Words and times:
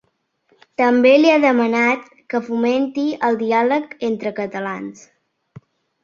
També 0.81 1.09
li 1.17 1.33
ha 1.33 1.41
demanat 1.41 2.07
que 2.33 2.41
fomenti 2.47 3.03
el 3.27 3.37
diàleg 3.41 3.93
entre 4.09 4.33
catalans. 4.41 5.05